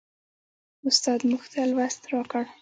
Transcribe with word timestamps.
استاد 0.89 1.19
موږ 1.29 1.43
ته 1.51 1.59
لوست 1.71 2.01
راکړ. 2.13 2.43